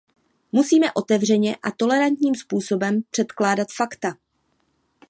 Musíme 0.51 0.91
otevřeně 0.93 1.55
a 1.55 1.71
tolerantním 1.71 2.35
způsobem 2.35 3.01
předkládat 3.11 3.67
fakta. 3.77 4.17